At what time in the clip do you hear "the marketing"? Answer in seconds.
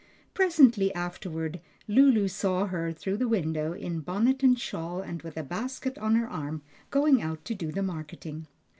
7.71-8.47